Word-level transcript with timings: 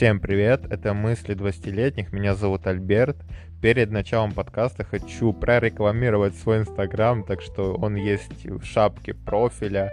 Всем 0.00 0.18
привет, 0.18 0.64
это 0.70 0.94
мысли 0.94 1.36
20-летних, 1.36 2.10
меня 2.10 2.34
зовут 2.34 2.66
Альберт. 2.66 3.18
Перед 3.60 3.90
началом 3.90 4.32
подкаста 4.32 4.82
хочу 4.82 5.34
прорекламировать 5.34 6.34
свой 6.36 6.60
инстаграм, 6.60 7.22
так 7.22 7.42
что 7.42 7.74
он 7.74 7.96
есть 7.96 8.46
в 8.46 8.64
шапке 8.64 9.12
профиля. 9.12 9.92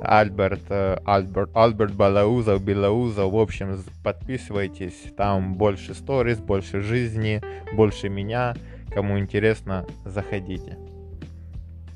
Альберт, 0.00 0.60
э, 0.68 0.98
Альберт, 1.04 1.50
Альберт 1.56 1.92
Балаузов, 1.92 2.62
Белаузов, 2.62 3.32
в 3.32 3.36
общем, 3.36 3.82
подписывайтесь, 4.04 5.12
там 5.16 5.56
больше 5.56 5.92
сториз, 5.94 6.38
больше 6.38 6.80
жизни, 6.80 7.42
больше 7.74 8.08
меня. 8.08 8.54
Кому 8.94 9.18
интересно, 9.18 9.86
заходите. 10.04 10.78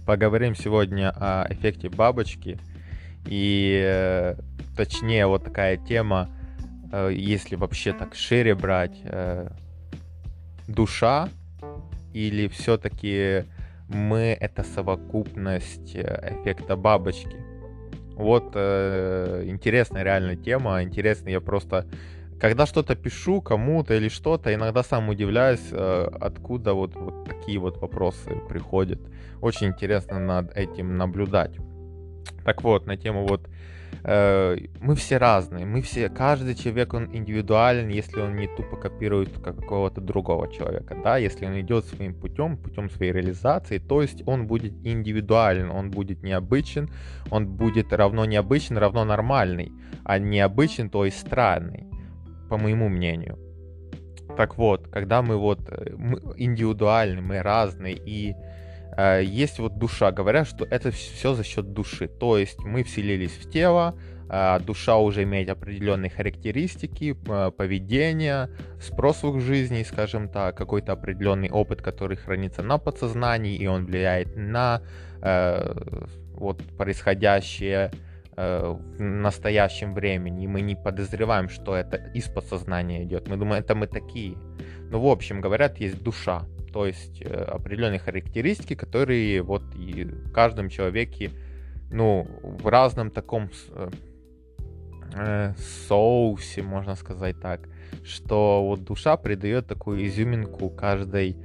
Поговорим 0.05 0.57
сегодня 0.57 1.15
о 1.15 1.47
эффекте 1.49 1.89
бабочки 1.89 2.59
и 3.25 3.81
э, 3.81 4.35
точнее 4.77 5.29
вот 5.29 5.45
такая 5.45 5.77
тема– 5.77 6.29
если 7.09 7.57
вообще 7.57 7.93
так 7.93 8.15
шире 8.15 8.55
брать, 8.55 9.01
э, 9.05 9.49
душа 10.69 11.29
или 12.13 12.49
все-таки 12.49 13.45
мы 13.89 14.37
это 14.39 14.63
совокупность 14.63 15.95
э, 15.95 16.35
эффекта 16.35 16.77
бабочки? 16.77 17.37
Вот 18.15 18.53
э, 18.55 19.45
интересная 19.47 20.03
реально 20.03 20.37
тема, 20.37 20.83
интересно, 20.83 21.31
я 21.31 21.41
просто 21.41 21.87
когда 22.39 22.67
что-то 22.67 22.97
пишу 22.97 23.41
кому-то 23.41 23.95
или 23.95 24.09
что-то, 24.09 24.53
иногда 24.53 24.83
сам 24.83 25.09
удивляюсь, 25.09 25.69
э, 25.71 26.09
откуда 26.21 26.75
вот, 26.75 26.97
вот 26.97 27.25
такие 27.25 27.59
вот 27.59 27.77
вопросы 27.81 28.31
приходят. 28.49 29.01
Очень 29.41 29.69
интересно 29.69 30.19
над 30.19 30.57
этим 30.57 30.97
наблюдать. 30.97 31.57
Так 32.45 32.63
вот, 32.65 32.87
на 32.87 32.97
тему 32.97 33.27
вот 33.27 33.49
Э, 33.49 33.82
мы 34.05 34.95
все 34.97 35.19
разные, 35.19 35.65
мы 35.65 35.81
все, 35.81 36.09
каждый 36.09 36.55
человек, 36.55 36.95
он 36.95 37.09
индивидуален, 37.13 37.89
если 37.89 38.21
он 38.21 38.37
не 38.37 38.49
тупо 38.49 38.77
копирует 38.77 39.39
какого-то 39.39 40.01
другого 40.01 40.53
человека, 40.53 40.97
да, 41.03 41.19
если 41.19 41.47
он 41.47 41.61
идет 41.61 41.85
своим 41.85 42.15
путем, 42.15 42.57
путем 42.57 42.91
своей 42.91 43.13
реализации, 43.13 43.79
то 43.79 44.03
есть 44.03 44.23
он 44.27 44.47
будет 44.47 44.73
индивидуален, 44.85 45.71
он 45.71 45.91
будет 45.91 46.23
необычен, 46.23 46.91
он 47.31 47.47
будет 47.47 47.93
равно 47.93 48.25
необычен, 48.25 48.77
равно 48.77 49.05
нормальный, 49.05 49.73
а 50.05 50.19
необычен, 50.19 50.91
то 50.91 51.05
есть 51.05 51.21
странный, 51.21 51.87
по 52.49 52.59
моему 52.59 52.89
мнению. 52.89 53.39
Так 54.37 54.57
вот, 54.57 54.89
когда 54.89 55.23
мы 55.23 55.37
вот 55.37 55.61
э, 55.69 55.95
мы 55.97 56.19
индивидуальны, 56.37 57.21
мы 57.21 57.43
разные 57.43 57.95
и 57.95 58.35
Э, 58.35 58.52
есть 58.97 59.59
вот 59.59 59.79
душа. 59.79 60.13
Говорят, 60.13 60.47
что 60.47 60.65
это 60.65 60.91
все 60.91 61.35
за 61.35 61.45
счет 61.45 61.73
души. 61.73 62.09
То 62.09 62.37
есть 62.39 62.59
мы 62.61 62.85
вселились 62.85 63.33
в 63.33 63.51
тело, 63.51 63.97
а 64.35 64.59
душа 64.61 64.97
уже 64.97 65.25
имеет 65.25 65.51
определенные 65.51 66.09
характеристики, 66.09 67.15
э, 67.29 67.51
поведения, 67.51 68.49
спрос 68.81 69.23
в 69.23 69.41
жизни, 69.41 69.83
скажем 69.83 70.31
так, 70.31 70.57
какой-то 70.57 70.93
определенный 70.93 71.51
опыт, 71.51 71.83
который 71.83 72.17
хранится 72.17 72.63
на 72.63 72.79
подсознании, 72.79 73.55
и 73.57 73.67
он 73.67 73.85
влияет 73.85 74.35
на 74.35 74.81
э, 75.21 75.75
вот 76.33 76.63
происходящее 76.79 77.91
э, 78.35 78.75
в 78.75 79.03
настоящем 79.03 79.93
времени. 79.93 80.45
И 80.45 80.47
мы 80.47 80.63
не 80.63 80.77
подозреваем, 80.77 81.51
что 81.51 81.77
это 81.77 81.99
из 82.15 82.25
подсознания 82.25 83.05
идет. 83.05 83.29
Мы 83.29 83.37
думаем, 83.37 83.63
это 83.63 83.75
мы 83.75 83.87
такие. 83.87 84.39
Ну, 84.91 84.99
в 84.99 85.09
общем, 85.09 85.43
говорят, 85.43 85.79
есть 85.79 86.03
душа 86.03 86.47
то 86.73 86.87
есть 86.87 87.23
э, 87.23 87.27
определенные 87.27 87.99
характеристики, 87.99 88.75
которые 88.75 89.43
вот 89.43 89.63
и 89.77 90.05
в 90.05 90.33
каждом 90.33 90.69
человеке, 90.69 91.31
ну, 91.91 92.27
в 92.43 92.67
разном 92.67 93.11
таком 93.11 93.51
э, 93.71 93.91
э, 95.15 95.55
соусе, 95.89 96.63
можно 96.63 96.97
сказать 96.97 97.41
так, 97.41 97.69
что 98.05 98.65
вот 98.67 98.85
душа 98.85 99.17
придает 99.17 99.67
такую 99.67 100.07
изюминку 100.07 100.71
каждой, 100.71 101.37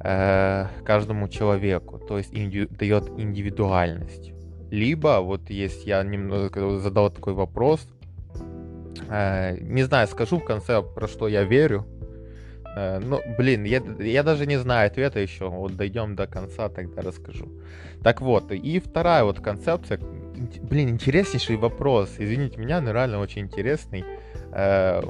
э, 0.00 0.66
каждому 0.84 1.28
человеку, 1.28 1.98
то 1.98 2.18
есть 2.18 2.34
инди, 2.34 2.66
дает 2.66 3.08
индивидуальность. 3.18 4.32
Либо, 4.70 5.20
вот 5.20 5.50
есть 5.50 5.86
я 5.86 6.02
немного 6.02 6.78
задал 6.78 7.10
такой 7.10 7.34
вопрос, 7.34 7.86
э, 9.10 9.58
не 9.60 9.82
знаю, 9.82 10.08
скажу 10.08 10.38
в 10.38 10.44
конце, 10.44 10.82
про 10.82 11.06
что 11.06 11.28
я 11.28 11.44
верю, 11.44 11.86
ну, 12.76 13.20
блин, 13.36 13.64
я, 13.64 13.82
я 13.98 14.22
даже 14.22 14.46
не 14.46 14.56
знаю 14.56 14.86
ответа 14.86 15.20
еще. 15.20 15.48
Вот 15.48 15.76
дойдем 15.76 16.14
до 16.14 16.26
конца, 16.26 16.68
тогда 16.68 17.02
расскажу. 17.02 17.48
Так 18.02 18.20
вот, 18.20 18.52
и 18.52 18.78
вторая 18.80 19.24
вот 19.24 19.40
концепция. 19.40 19.98
Блин, 19.98 20.90
интереснейший 20.90 21.56
вопрос. 21.56 22.14
Извините 22.18 22.58
меня, 22.58 22.80
но 22.80 22.92
реально 22.92 23.18
очень 23.18 23.42
интересный. 23.42 24.04
Э, 24.52 25.02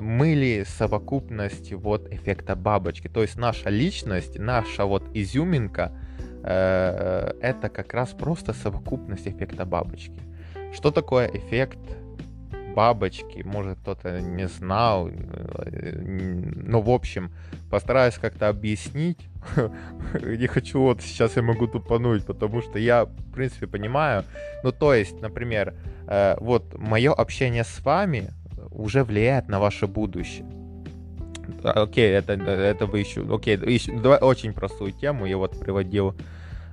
мы 0.00 0.34
ли 0.34 0.64
совокупность 0.64 1.72
вот 1.72 2.12
эффекта 2.12 2.54
бабочки? 2.54 3.08
То 3.08 3.22
есть 3.22 3.36
наша 3.36 3.70
личность, 3.70 4.38
наша 4.38 4.84
вот 4.84 5.04
изюминка, 5.14 5.92
э, 6.44 7.32
это 7.40 7.68
как 7.68 7.92
раз 7.94 8.10
просто 8.10 8.52
совокупность 8.52 9.26
эффекта 9.26 9.64
бабочки. 9.64 10.20
Что 10.72 10.90
такое 10.90 11.26
эффект 11.26 11.80
бабочки, 12.74 13.42
может 13.44 13.78
кто-то 13.78 14.20
не 14.20 14.48
знал, 14.48 15.10
ну, 15.10 16.80
в 16.80 16.90
общем, 16.90 17.30
постараюсь 17.70 18.14
как-то 18.14 18.48
объяснить. 18.48 19.18
Не 20.22 20.46
хочу 20.46 20.80
вот 20.80 21.02
сейчас 21.02 21.36
я 21.36 21.42
могу 21.42 21.66
тупануть, 21.66 22.24
потому 22.24 22.62
что 22.62 22.78
я, 22.78 23.04
в 23.04 23.32
принципе, 23.32 23.66
понимаю. 23.66 24.24
Ну, 24.62 24.72
то 24.72 24.94
есть, 24.94 25.20
например, 25.20 25.74
э, 26.06 26.36
вот 26.38 26.78
мое 26.78 27.12
общение 27.12 27.64
с 27.64 27.80
вами 27.84 28.30
уже 28.70 29.04
влияет 29.04 29.48
на 29.48 29.58
ваше 29.58 29.86
будущее. 29.86 30.46
Окей, 31.64 32.10
это, 32.10 32.34
это 32.34 32.86
вы 32.86 33.00
еще... 33.00 33.22
Окей, 33.32 33.56
еще, 33.56 33.92
давай 33.98 34.18
очень 34.20 34.52
простую 34.52 34.92
тему 34.92 35.26
я 35.26 35.36
вот 35.36 35.58
приводил 35.58 36.14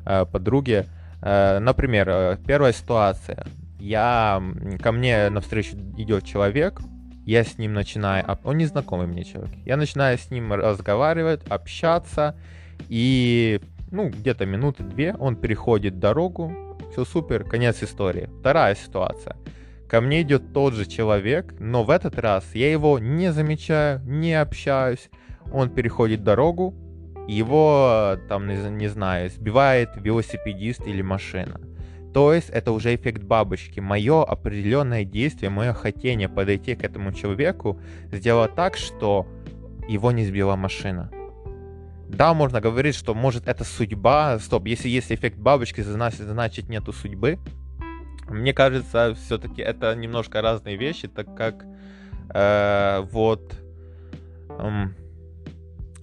э, 0.06 0.26
подруге. 0.26 0.86
Э, 1.22 1.60
например, 1.60 2.10
э, 2.10 2.38
первая 2.46 2.74
ситуация 2.74 3.46
я, 3.80 4.42
ко 4.82 4.92
мне 4.92 5.30
навстречу 5.30 5.78
идет 5.98 6.26
человек, 6.26 6.82
я 7.26 7.44
с 7.44 7.58
ним 7.58 7.74
начинаю, 7.74 8.26
он 8.44 8.58
незнакомый 8.58 9.08
мне 9.08 9.24
человек, 9.24 9.52
я 9.66 9.78
начинаю 9.78 10.18
с 10.18 10.32
ним 10.32 10.52
разговаривать, 10.54 11.42
общаться, 11.48 12.36
и, 12.88 13.62
ну, 13.92 14.10
где-то 14.10 14.46
минуты 14.46 14.84
две 14.84 15.14
он 15.14 15.36
переходит 15.36 16.00
дорогу, 16.00 16.52
все 16.92 17.06
супер, 17.06 17.44
конец 17.44 17.84
истории. 17.84 18.30
Вторая 18.40 18.76
ситуация. 18.76 19.36
Ко 19.88 20.02
мне 20.02 20.22
идет 20.22 20.54
тот 20.54 20.74
же 20.74 20.86
человек, 20.86 21.54
но 21.60 21.84
в 21.84 21.90
этот 21.90 22.18
раз 22.20 22.46
я 22.54 22.72
его 22.72 23.00
не 23.00 23.32
замечаю, 23.32 24.02
не 24.06 24.34
общаюсь. 24.34 25.10
Он 25.52 25.70
переходит 25.70 26.24
дорогу, 26.24 26.76
его, 27.28 28.18
там, 28.28 28.48
не, 28.48 28.88
знаю, 28.88 29.30
сбивает 29.30 29.90
велосипедист 29.96 30.86
или 30.86 31.02
машина. 31.02 31.60
То 32.14 32.34
есть 32.34 32.50
это 32.50 32.72
уже 32.72 32.96
эффект 32.96 33.24
бабочки. 33.24 33.80
Мое 33.80 34.24
определенное 34.24 35.04
действие, 35.04 35.50
мое 35.50 35.74
хотение 35.74 36.28
подойти 36.28 36.76
к 36.76 36.84
этому 36.84 37.14
человеку 37.14 37.80
сделало 38.12 38.48
так, 38.48 38.78
что 38.78 39.28
его 39.88 40.12
не 40.12 40.26
сбила 40.26 40.56
машина. 40.56 41.12
Да, 42.08 42.34
можно 42.34 42.60
говорить, 42.60 42.96
что 42.96 43.14
может 43.14 43.48
это 43.48 43.64
судьба. 43.64 44.40
Стоп, 44.40 44.66
если 44.66 44.90
есть 44.90 45.12
эффект 45.12 45.38
бабочки, 45.38 45.82
значит, 45.82 46.22
значит 46.22 46.68
нету 46.68 46.92
судьбы. 46.92 47.38
Мне 48.28 48.54
кажется, 48.54 49.16
все-таки 49.16 49.62
это 49.62 49.96
немножко 49.96 50.42
разные 50.42 50.76
вещи, 50.76 51.08
так 51.08 51.36
как 51.36 51.66
э, 52.34 53.02
вот 53.12 53.54
эм, 54.50 54.96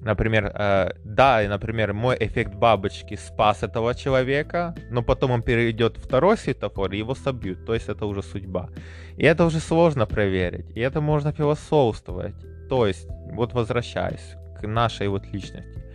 Например, 0.01 0.53
э, 0.55 0.91
да, 1.05 1.43
например, 1.49 1.93
мой 1.93 2.17
эффект 2.21 2.55
бабочки 2.55 3.17
спас 3.17 3.63
этого 3.63 3.95
человека, 3.95 4.75
но 4.91 5.03
потом 5.03 5.31
он 5.31 5.43
перейдет 5.43 5.97
второй 5.97 6.37
светофор, 6.37 6.93
и 6.93 6.99
его 6.99 7.15
собьют. 7.15 7.65
То 7.67 7.75
есть 7.75 7.89
это 7.89 8.07
уже 8.07 8.23
судьба. 8.23 8.69
И 9.17 9.25
это 9.25 9.45
уже 9.45 9.61
сложно 9.61 10.07
проверить. 10.07 10.67
И 10.77 10.81
это 10.81 11.01
можно 11.01 11.33
философствовать. 11.33 12.35
То 12.69 12.87
есть, 12.87 13.09
вот 13.33 13.55
возвращаясь 13.55 14.37
к 14.61 14.67
нашей 14.67 15.09
вот 15.09 15.27
личности. 15.33 15.87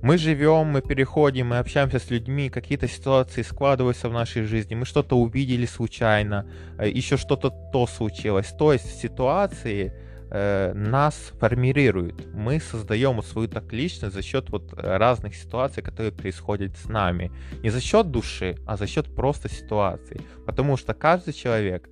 Мы 0.00 0.16
живем, 0.16 0.66
мы 0.66 0.80
переходим, 0.80 1.48
мы 1.48 1.58
общаемся 1.58 1.98
с 1.98 2.10
людьми, 2.10 2.50
какие-то 2.50 2.86
ситуации 2.86 3.42
складываются 3.42 4.08
в 4.08 4.12
нашей 4.12 4.44
жизни, 4.44 4.76
мы 4.76 4.84
что-то 4.84 5.16
увидели 5.16 5.66
случайно, 5.66 6.46
э, 6.78 6.88
еще 6.88 7.16
что-то 7.16 7.50
то 7.72 7.86
случилось. 7.86 8.54
То 8.58 8.72
есть 8.72 9.00
ситуации, 9.00 9.92
э, 10.30 10.72
нас 10.74 11.32
формирует. 11.38 12.34
Мы 12.34 12.60
создаем 12.60 13.22
свою 13.22 13.48
так 13.48 13.72
личность 13.72 14.14
за 14.14 14.22
счет 14.22 14.50
вот 14.50 14.72
разных 14.74 15.34
ситуаций, 15.34 15.82
которые 15.82 16.12
происходят 16.12 16.76
с 16.76 16.88
нами. 16.88 17.30
Не 17.62 17.70
за 17.70 17.80
счет 17.80 18.10
души, 18.10 18.56
а 18.66 18.76
за 18.76 18.86
счет 18.86 19.14
просто 19.14 19.48
ситуаций. 19.48 20.20
Потому 20.46 20.76
что 20.76 20.94
каждый 20.94 21.32
человек, 21.32 21.88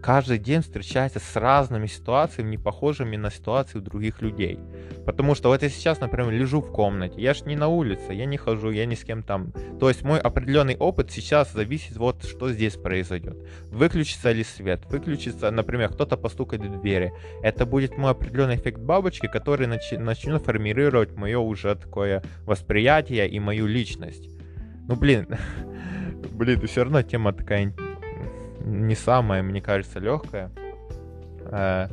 каждый 0.00 0.38
день 0.38 0.62
встречается 0.62 1.20
с 1.20 1.36
разными 1.36 1.86
ситуациями, 1.86 2.50
не 2.50 2.58
похожими 2.58 3.16
на 3.16 3.30
ситуации 3.30 3.78
у 3.78 3.80
других 3.80 4.22
людей. 4.22 4.58
Потому 5.06 5.34
что 5.34 5.48
вот 5.48 5.62
я 5.62 5.68
сейчас, 5.68 6.00
например, 6.00 6.30
лежу 6.30 6.60
в 6.60 6.72
комнате, 6.72 7.20
я 7.20 7.34
ж 7.34 7.42
не 7.42 7.56
на 7.56 7.68
улице, 7.68 8.12
я 8.12 8.26
не 8.26 8.36
хожу, 8.36 8.70
я 8.70 8.86
ни 8.86 8.94
с 8.94 9.04
кем 9.04 9.22
там. 9.22 9.52
То 9.78 9.88
есть 9.88 10.02
мой 10.02 10.18
определенный 10.18 10.76
опыт 10.76 11.10
сейчас 11.10 11.52
зависит 11.52 11.96
вот, 11.96 12.24
что 12.24 12.50
здесь 12.50 12.76
произойдет. 12.76 13.36
Выключится 13.70 14.32
ли 14.32 14.44
свет, 14.44 14.80
выключится, 14.90 15.50
например, 15.50 15.90
кто-то 15.90 16.16
постукает 16.16 16.62
в 16.62 16.80
двери. 16.80 17.12
Это 17.42 17.66
будет 17.66 17.96
мой 17.96 18.12
определенный 18.12 18.56
эффект 18.56 18.80
бабочки, 18.80 19.26
который 19.26 19.66
нач- 19.66 19.98
начнет 19.98 20.42
формировать 20.42 21.14
мое 21.16 21.38
уже 21.38 21.74
такое 21.74 22.22
восприятие 22.44 23.28
и 23.28 23.38
мою 23.40 23.66
личность. 23.66 24.28
Ну, 24.88 24.96
блин, 24.96 25.28
блин, 26.32 26.66
все 26.66 26.84
равно 26.84 27.02
тема 27.02 27.32
такая 27.32 27.72
не 28.64 28.94
самая, 28.94 29.42
мне 29.42 29.60
кажется, 29.60 29.98
легкая. 29.98 30.50
Э, 31.50 31.88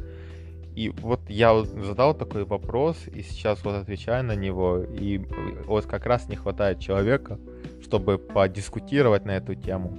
и 0.76 0.90
вот 0.90 1.22
я 1.28 1.60
задал 1.64 2.14
такой 2.14 2.46
вопрос, 2.46 2.98
и 3.08 3.24
сейчас 3.24 3.64
вот 3.64 3.76
отвечаю 3.76 4.24
на 4.24 4.36
него, 4.36 4.84
и 4.84 5.26
вот 5.66 5.86
как 5.86 6.06
раз 6.06 6.30
не 6.30 6.36
хватает 6.36 6.80
человека, 6.80 7.40
чтобы 7.82 8.20
подискутировать 8.20 9.26
на 9.26 9.32
эту 9.32 9.56
тему. 9.56 9.98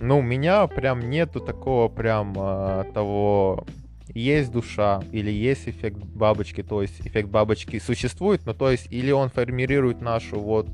Ну, 0.00 0.18
у 0.18 0.22
меня 0.22 0.66
прям 0.66 1.00
нету 1.10 1.40
такого 1.40 1.88
прям 1.88 2.32
э, 2.36 2.84
того, 2.94 3.66
есть 4.08 4.52
душа 4.52 5.02
или 5.10 5.30
есть 5.30 5.68
эффект 5.68 5.98
бабочки, 5.98 6.62
то 6.62 6.82
есть 6.82 7.00
эффект 7.00 7.28
бабочки 7.28 7.80
существует, 7.80 8.46
но 8.46 8.52
то 8.52 8.70
есть 8.70 8.92
или 8.92 9.10
он 9.10 9.30
формирует 9.30 10.00
нашу 10.00 10.38
вот 10.38 10.68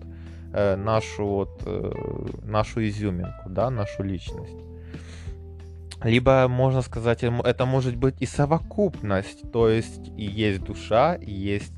э, 0.52 0.76
нашу 0.76 1.24
вот 1.24 1.62
нашу 2.44 2.86
изюминку, 2.86 3.48
да, 3.48 3.70
нашу 3.70 4.02
личность. 4.02 4.69
Либо, 6.02 6.48
можно 6.48 6.80
сказать, 6.80 7.22
это 7.22 7.66
может 7.66 7.96
быть 7.96 8.16
и 8.20 8.26
совокупность, 8.26 9.50
то 9.52 9.68
есть 9.68 10.10
и 10.16 10.24
есть 10.24 10.62
душа, 10.62 11.14
и 11.14 11.30
есть 11.30 11.74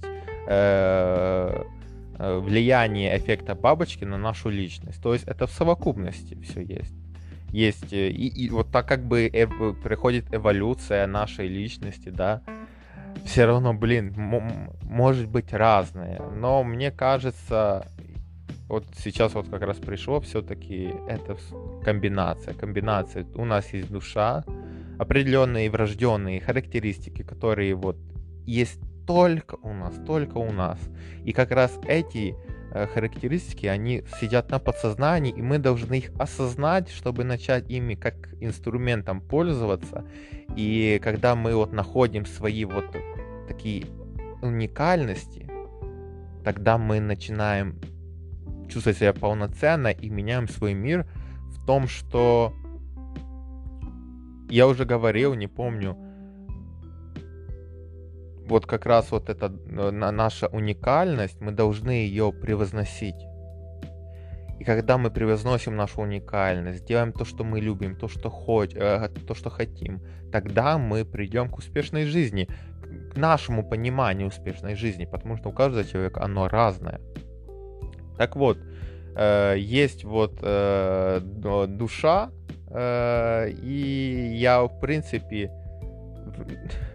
э, 0.46 1.64
э, 2.19 2.38
влияние 2.38 3.16
эффекта 3.16 3.54
бабочки 3.54 4.04
на 4.04 4.19
нашу 4.19 4.48
личность. 4.48 5.02
То 5.02 5.12
есть 5.12 5.26
это 5.26 5.46
в 5.46 5.50
совокупности 5.50 6.38
все 6.42 6.60
есть. 6.60 6.94
Есть 7.50 7.92
э, 7.92 8.10
и, 8.10 8.28
и 8.28 8.48
вот 8.50 8.70
так 8.70 8.86
как 8.86 9.04
бы 9.04 9.28
эв, 9.32 9.80
приходит 9.82 10.32
эволюция 10.32 11.06
нашей 11.08 11.48
личности, 11.48 12.08
да, 12.08 12.42
все 13.24 13.44
равно, 13.44 13.74
блин, 13.74 14.14
может 14.82 15.28
быть 15.28 15.52
разное. 15.52 16.20
Но 16.36 16.62
мне 16.62 16.90
кажется, 16.90 17.86
вот 18.72 18.86
сейчас 18.96 19.34
вот 19.34 19.50
как 19.50 19.60
раз 19.60 19.76
пришло 19.76 20.19
все-таки 20.20 20.94
это 21.06 21.36
комбинация. 21.84 22.54
Комбинация. 22.54 23.26
У 23.34 23.44
нас 23.44 23.70
есть 23.74 23.90
душа, 23.90 24.44
определенные 24.98 25.69
врожденные 25.69 26.40
характеристики, 26.40 27.22
которые 27.22 27.74
вот 27.74 27.98
есть 28.46 28.80
только 29.06 29.56
у 29.62 29.74
нас, 29.74 29.94
только 30.06 30.38
у 30.38 30.50
нас. 30.52 30.78
И 31.22 31.34
как 31.34 31.50
раз 31.50 31.78
эти 31.86 32.34
э, 32.72 32.86
характеристики, 32.86 33.66
они 33.66 34.04
сидят 34.19 34.50
на 34.50 34.58
подсознании, 34.58 35.34
и 35.36 35.42
мы 35.42 35.58
должны 35.58 35.98
их 35.98 36.10
осознать, 36.19 36.88
чтобы 36.88 37.24
начать 37.24 37.69
ими 37.69 37.94
как 37.94 38.14
инструментом 38.40 39.20
пользоваться. 39.20 40.06
И 40.56 40.98
когда 41.04 41.34
мы 41.34 41.54
вот 41.54 41.74
находим 41.74 42.24
свои 42.24 42.64
вот 42.64 42.86
такие 43.48 43.84
уникальности, 44.40 45.46
тогда 46.42 46.78
мы 46.78 47.00
начинаем 47.00 47.78
чувствовать 48.72 48.98
себя 48.98 49.12
полноценно 49.12 49.88
и 49.88 50.08
меняем 50.08 50.48
свой 50.48 50.74
мир 50.74 51.06
в 51.50 51.66
том, 51.66 51.86
что 51.86 52.54
я 54.48 54.66
уже 54.66 54.84
говорил, 54.84 55.34
не 55.34 55.46
помню, 55.46 55.96
вот 58.46 58.66
как 58.66 58.86
раз 58.86 59.10
вот 59.10 59.28
эта 59.28 59.48
наша 59.48 60.48
уникальность, 60.48 61.40
мы 61.40 61.52
должны 61.52 61.90
ее 61.90 62.32
превозносить. 62.32 63.16
И 64.58 64.64
когда 64.64 64.98
мы 64.98 65.10
превозносим 65.10 65.74
нашу 65.74 66.02
уникальность, 66.02 66.84
делаем 66.84 67.12
то, 67.12 67.24
что 67.24 67.44
мы 67.44 67.60
любим, 67.60 67.96
то, 67.96 68.08
что, 68.08 68.30
хоть, 68.30 68.74
э, 68.74 69.08
то, 69.26 69.34
что 69.34 69.50
хотим, 69.50 70.02
тогда 70.30 70.78
мы 70.78 71.04
придем 71.04 71.48
к 71.48 71.58
успешной 71.58 72.04
жизни, 72.04 72.48
к 73.12 73.16
нашему 73.16 73.69
пониманию 73.69 74.28
успешной 74.28 74.76
жизни, 74.76 75.04
потому 75.04 75.36
что 75.36 75.48
у 75.48 75.52
каждого 75.52 75.84
человека 75.84 76.22
оно 76.22 76.46
разное. 76.46 77.00
Так 78.22 78.36
вот, 78.36 78.56
э, 79.16 79.56
есть 79.58 80.04
вот 80.04 80.38
э, 80.42 81.20
душа, 81.66 82.30
э, 82.70 83.50
и 83.50 84.36
я, 84.36 84.62
в 84.62 84.78
принципе, 84.78 85.50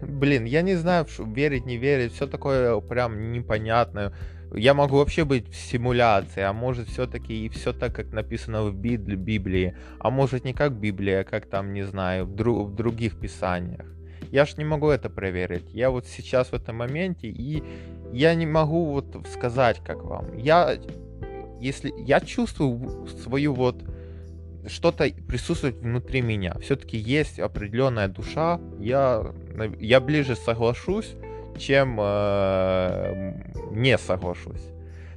блин, 0.00 0.46
я 0.46 0.62
не 0.62 0.74
знаю, 0.76 1.04
верить, 1.18 1.66
не 1.66 1.76
верить, 1.76 2.14
все 2.14 2.26
такое 2.26 2.80
прям 2.80 3.30
непонятное. 3.32 4.14
Я 4.54 4.72
могу 4.72 4.96
вообще 4.96 5.26
быть 5.26 5.50
в 5.50 5.54
симуляции, 5.54 6.40
а 6.40 6.54
может 6.54 6.88
все-таки 6.88 7.44
и 7.44 7.50
все 7.50 7.74
так, 7.74 7.94
как 7.94 8.10
написано 8.10 8.62
в 8.62 8.74
Библии, 8.74 9.76
а 10.00 10.08
может 10.08 10.46
не 10.46 10.54
как 10.54 10.72
Библия, 10.80 11.20
а 11.20 11.24
как 11.24 11.44
там, 11.44 11.74
не 11.74 11.82
знаю, 11.82 12.24
в, 12.24 12.34
дру- 12.34 12.64
в 12.64 12.74
других 12.74 13.20
писаниях. 13.20 13.84
Я 14.32 14.46
ж 14.46 14.56
не 14.56 14.64
могу 14.64 14.88
это 14.88 15.10
проверить. 15.10 15.74
Я 15.74 15.90
вот 15.90 16.06
сейчас 16.06 16.52
в 16.52 16.54
этом 16.54 16.76
моменте, 16.76 17.28
и 17.28 17.62
я 18.14 18.34
не 18.34 18.46
могу 18.46 18.86
вот 18.86 19.26
сказать, 19.30 19.82
как 19.84 20.02
вам. 20.02 20.34
Я 20.38 20.78
если 21.60 21.92
я 21.98 22.20
чувствую 22.20 23.06
свою 23.22 23.54
вот 23.54 23.82
что-то 24.66 25.08
присутствует 25.26 25.76
внутри 25.76 26.20
меня, 26.20 26.56
все-таки 26.60 26.96
есть 26.96 27.38
определенная 27.38 28.08
душа, 28.08 28.60
я, 28.78 29.32
я 29.80 30.00
ближе 30.00 30.36
соглашусь, 30.36 31.14
чем 31.58 31.98
э, 32.00 33.32
не 33.72 33.98
соглашусь. 33.98 34.62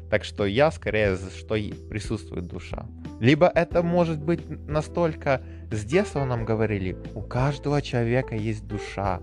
Так 0.10 0.26
что 0.26 0.46
я 0.46 0.72
скорее, 0.72 1.16
что 1.16 1.56
присутствует 1.90 2.48
душа. 2.48 2.86
Либо 3.22 3.48
это 3.48 3.82
может 3.82 4.20
быть 4.20 4.42
настолько... 4.68 5.42
С 5.72 5.86
детства 5.86 6.26
нам 6.26 6.44
говорили, 6.44 6.98
у 7.16 7.22
каждого 7.22 7.82
человека 7.82 8.36
есть 8.36 8.68
душа. 8.68 9.22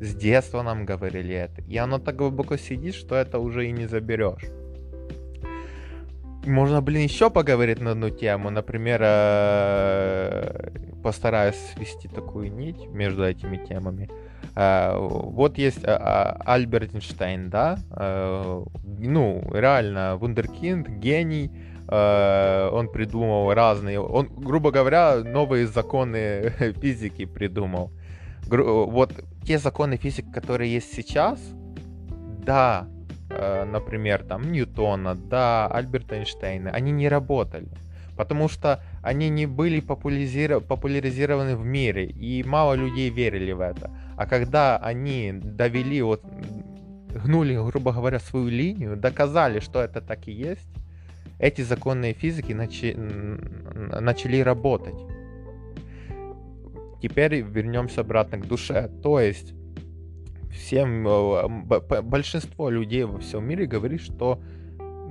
С 0.00 0.14
детства 0.14 0.62
нам 0.62 0.86
говорили 0.86 1.34
это. 1.34 1.60
И 1.68 1.76
оно 1.76 1.98
так 1.98 2.16
глубоко 2.16 2.56
сидит, 2.56 2.94
что 2.94 3.14
это 3.14 3.38
уже 3.38 3.68
и 3.68 3.72
не 3.72 3.86
заберешь. 3.86 4.44
Можно, 6.46 6.80
блин, 6.80 7.02
еще 7.02 7.28
поговорить 7.28 7.80
на 7.80 7.90
одну 7.92 8.08
тему. 8.10 8.50
Например, 8.50 9.00
э, 9.02 10.70
постараюсь 11.02 11.56
свести 11.74 12.08
такую 12.08 12.52
нить 12.52 12.86
между 12.88 13.24
этими 13.24 13.56
темами. 13.56 14.08
Э, 14.54 14.96
вот 14.96 15.58
есть 15.58 15.84
а, 15.84 16.40
Альберт 16.44 16.94
Эйнштейн, 16.94 17.50
да? 17.50 17.78
Э, 17.90 18.64
ну, 18.98 19.42
реально, 19.52 20.16
вундеркинд, 20.16 20.88
гений. 20.88 21.50
Он 21.88 22.88
придумал 22.88 23.54
разные... 23.54 24.00
Он, 24.00 24.26
грубо 24.26 24.72
говоря, 24.72 25.22
новые 25.22 25.68
законы 25.68 26.52
физики 26.80 27.26
придумал. 27.26 27.92
Вот 28.48 29.12
те 29.44 29.58
законы 29.58 29.96
физики, 29.96 30.28
которые 30.32 30.74
есть 30.74 30.92
сейчас, 30.92 31.38
да, 32.44 32.88
Э, 32.88 32.95
например, 33.66 34.22
там 34.24 34.50
Ньютона, 34.52 35.14
да, 35.14 35.66
Альберта 35.66 36.16
Эйнштейна, 36.16 36.70
они 36.70 36.92
не 36.92 37.08
работали. 37.08 37.68
Потому 38.16 38.48
что 38.48 38.80
они 39.02 39.28
не 39.28 39.46
были 39.46 39.80
популяризированы 39.80 41.54
в 41.56 41.64
мире, 41.64 42.06
и 42.06 42.42
мало 42.44 42.74
людей 42.74 43.10
верили 43.10 43.52
в 43.52 43.60
это. 43.60 43.90
А 44.16 44.26
когда 44.26 44.78
они 44.78 45.32
довели, 45.32 46.00
вот, 46.00 46.22
гнули, 47.24 47.56
грубо 47.56 47.92
говоря, 47.92 48.18
свою 48.18 48.48
линию, 48.48 48.96
доказали, 48.96 49.60
что 49.60 49.82
это 49.82 50.00
так 50.00 50.28
и 50.28 50.32
есть, 50.32 50.68
эти 51.38 51.60
законные 51.60 52.14
физики 52.14 52.54
начи... 52.54 52.94
начали 52.94 54.40
работать. 54.40 54.98
Теперь 57.02 57.42
вернемся 57.42 58.00
обратно 58.00 58.38
к 58.38 58.46
душе. 58.48 58.90
То 59.02 59.20
есть 59.20 59.52
всем, 60.56 61.06
э, 61.06 61.48
большинство 62.02 62.70
людей 62.70 63.04
во 63.04 63.18
всем 63.18 63.44
мире 63.44 63.66
говорит, 63.66 64.00
что 64.00 64.40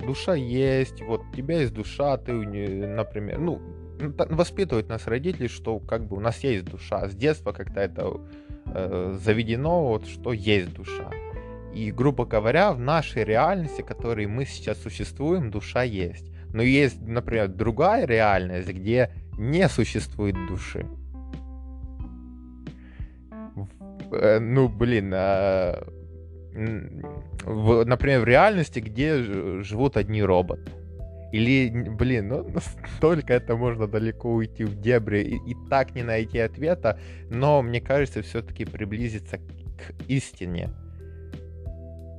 душа 0.04 0.34
есть, 0.34 1.00
вот 1.02 1.22
у 1.32 1.36
тебя 1.36 1.60
есть 1.60 1.72
душа, 1.72 2.16
ты, 2.18 2.32
например, 2.32 3.38
ну, 3.38 3.60
воспитывают 4.30 4.88
нас 4.88 5.06
родители, 5.06 5.46
что 5.46 5.78
как 5.78 6.06
бы 6.06 6.16
у 6.16 6.20
нас 6.20 6.44
есть 6.44 6.66
душа. 6.66 7.08
С 7.08 7.14
детства 7.14 7.52
как-то 7.52 7.80
это 7.80 8.20
э, 8.66 9.18
заведено, 9.22 9.88
вот, 9.88 10.06
что 10.06 10.32
есть 10.32 10.74
душа. 10.74 11.10
И, 11.74 11.90
грубо 11.90 12.24
говоря, 12.24 12.72
в 12.72 12.80
нашей 12.80 13.24
реальности, 13.24 13.82
в 13.82 13.86
которой 13.86 14.26
мы 14.26 14.44
сейчас 14.46 14.78
существуем, 14.82 15.50
душа 15.50 15.82
есть. 15.82 16.30
Но 16.52 16.62
есть, 16.62 17.00
например, 17.00 17.48
другая 17.48 18.06
реальность, 18.06 18.68
где 18.68 19.10
не 19.38 19.68
существует 19.68 20.34
души. 20.46 20.86
Ну, 24.40 24.68
блин, 24.68 25.12
а... 25.14 25.86
в, 26.54 27.84
например, 27.84 28.20
в 28.20 28.24
реальности, 28.24 28.80
где 28.80 29.22
живут 29.62 29.96
одни 29.96 30.22
роботы. 30.22 30.70
Или, 31.32 31.68
блин, 31.90 32.28
ну 32.28 32.48
настолько 32.82 33.34
это 33.34 33.56
можно 33.56 33.86
далеко 33.86 34.32
уйти 34.32 34.64
в 34.64 34.80
дебри 34.80 35.22
и, 35.22 35.50
и 35.50 35.56
так 35.68 35.94
не 35.94 36.02
найти 36.02 36.38
ответа, 36.38 36.98
но 37.30 37.62
мне 37.62 37.80
кажется, 37.80 38.22
все-таки 38.22 38.64
приблизиться 38.64 39.38
к 39.38 40.08
истине. 40.08 40.70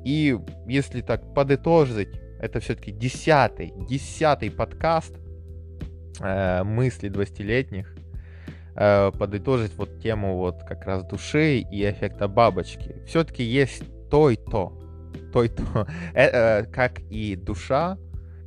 И 0.05 0.37
если 0.67 1.01
так 1.01 1.33
подытожить, 1.33 2.09
это 2.39 2.59
все-таки 2.59 2.91
десятый, 2.91 3.73
десятый 3.89 4.51
подкаст 4.51 5.17
э, 6.19 6.63
мысли 6.63 7.09
20-летних. 7.09 7.96
Э, 8.79 9.11
подытожить 9.11 9.73
вот 9.75 9.99
тему 10.01 10.37
вот 10.37 10.61
как 10.63 10.85
раз 10.85 11.03
души 11.03 11.59
и 11.59 11.89
эффекта 11.89 12.27
бабочки. 12.27 12.95
Все-таки 13.07 13.41
есть 13.43 13.83
то 14.11 14.29
и 14.29 14.35
то. 14.35 14.71
То 15.33 15.43
и 15.43 15.47
то. 15.47 15.87
Э, 16.13 16.61
э, 16.61 16.63
как 16.65 16.99
и 17.09 17.35
душа, 17.35 17.97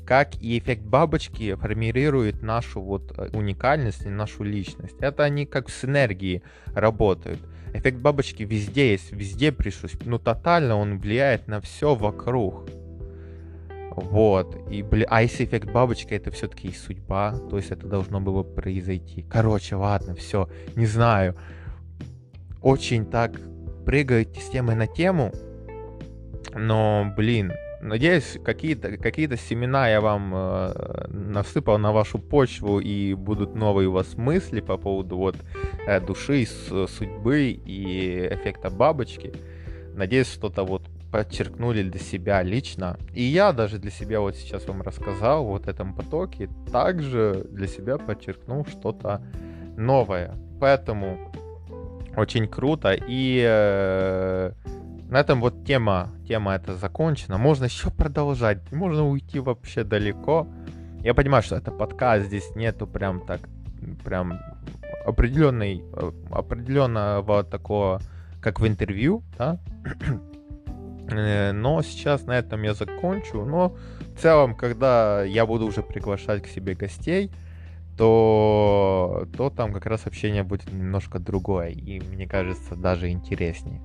как 0.07 0.37
и 0.41 0.57
эффект 0.57 0.83
бабочки 0.83 1.57
формирует 1.57 2.43
нашу 2.43 2.81
вот 2.81 3.13
уникальность 3.33 4.07
и 4.07 4.09
нашу 4.09 4.45
личность. 4.45 4.95
Это 5.01 5.25
они 5.25 5.47
как 5.47 5.67
в 5.67 5.73
синергии 5.73 6.45
работают. 6.67 7.41
Эффект 7.75 7.99
бабочки 7.99 8.45
везде 8.45 8.93
есть, 8.93 9.11
везде 9.11 9.51
присутствует. 9.51 10.07
Ну, 10.07 10.21
тотально 10.21 10.77
он 10.77 11.01
влияет 11.01 11.49
на 11.49 11.61
все 11.61 11.97
вокруг. 11.97 12.69
Вот. 14.01 14.57
И, 14.71 14.83
бля, 14.83 15.07
а 15.09 15.23
если 15.23 15.45
эффект 15.45 15.71
бабочки, 15.71 16.15
это 16.15 16.31
все-таки 16.31 16.69
и 16.69 16.73
судьба. 16.73 17.35
То 17.51 17.57
есть 17.57 17.71
это 17.71 17.87
должно 17.87 18.21
было 18.21 18.43
произойти. 18.43 19.23
Короче, 19.23 19.77
ладно, 19.77 20.15
все. 20.15 20.49
Не 20.77 20.87
знаю. 20.87 21.37
Очень 22.63 23.07
так 23.07 23.33
прыгаете 23.85 24.41
с 24.41 24.51
темы 24.51 24.75
на 24.75 24.87
тему. 24.87 25.33
Но, 26.55 27.13
блин, 27.17 27.53
Надеюсь, 27.83 28.37
какие-то 28.45 28.99
какие 28.99 29.35
семена 29.37 29.89
я 29.89 30.03
вам 30.03 30.33
э, 30.35 31.07
насыпал 31.09 31.79
на 31.79 31.93
вашу 31.93 32.19
почву 32.19 32.79
и 32.79 33.15
будут 33.15 33.55
новые 33.55 33.89
у 33.89 33.93
вас 33.93 34.19
мысли 34.19 34.61
по 34.61 34.77
поводу 34.77 35.17
вот 35.17 35.37
э, 35.87 35.99
души, 35.99 36.45
с, 36.45 36.87
судьбы 36.89 37.59
и 37.65 38.29
эффекта 38.31 38.69
бабочки. 38.69 39.33
Надеюсь, 39.95 40.31
что-то 40.31 40.63
вот 40.65 40.83
подчеркнули 41.11 41.83
для 41.83 42.01
себя 42.01 42.43
лично. 42.43 42.99
И 43.13 43.23
я 43.23 43.53
даже 43.53 43.79
для 43.79 43.91
себя 43.91 44.21
вот 44.21 44.37
сейчас 44.37 44.67
вам 44.67 44.83
рассказал 44.83 45.45
вот 45.45 45.69
этом 45.69 45.95
потоке, 45.95 46.49
также 46.73 47.47
для 47.51 47.67
себя 47.67 47.99
подчеркнул 47.99 48.67
что-то 48.67 49.23
новое. 49.77 50.35
Поэтому 50.61 51.33
очень 52.17 52.47
круто. 52.47 52.93
И 52.93 53.43
э, 53.45 54.53
на 55.09 55.21
этом 55.21 55.41
вот 55.41 55.65
тема, 55.65 56.11
тема 56.27 56.55
эта 56.55 56.77
закончена. 56.77 57.39
Можно 57.39 57.65
еще 57.65 57.91
продолжать, 57.91 58.73
можно 58.73 59.07
уйти 59.09 59.41
вообще 59.41 59.85
далеко. 59.85 60.47
Я 61.01 61.15
понимаю, 61.15 61.43
что 61.43 61.57
это 61.57 61.71
подкаст, 61.71 62.27
здесь 62.27 62.55
нету 62.55 62.87
прям 62.87 63.21
так, 63.27 63.41
прям 64.05 64.39
определенной, 65.07 65.83
определенного 66.31 67.43
такого, 67.43 68.01
как 68.41 68.61
в 68.61 68.67
интервью, 68.67 69.23
да. 69.39 69.59
Э, 71.11 71.53
но 71.53 71.83
сейчас 71.83 72.27
на 72.27 72.39
этом 72.39 72.63
я 72.63 72.75
закончу. 72.75 73.45
Но 73.45 73.77
в 74.17 74.21
целом, 74.21 74.55
когда 74.55 75.23
я 75.25 75.47
буду 75.47 75.67
уже 75.67 75.83
приглашать 75.83 76.43
к 76.43 76.47
себе 76.47 76.75
гостей, 76.75 77.31
то, 77.97 79.27
то 79.37 79.51
там 79.51 79.73
как 79.73 79.87
раз 79.87 80.07
общение 80.07 80.43
будет 80.43 80.73
немножко 80.73 81.19
другое. 81.19 81.69
И 81.69 82.01
мне 82.01 82.27
кажется, 82.27 82.77
даже 82.77 83.11
интереснее. 83.11 83.81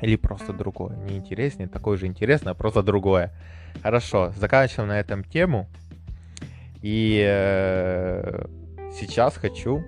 Или 0.00 0.16
просто 0.16 0.52
другое. 0.52 0.96
Не 0.96 1.16
интереснее, 1.16 1.68
такое 1.68 1.96
же 1.96 2.06
интересное, 2.06 2.52
а 2.52 2.54
просто 2.54 2.82
другое. 2.82 3.32
Хорошо, 3.82 4.32
заканчиваем 4.36 4.88
на 4.88 5.00
этом 5.00 5.24
тему. 5.24 5.68
И 6.82 7.24
э, 7.26 8.46
сейчас 8.92 9.36
хочу 9.36 9.84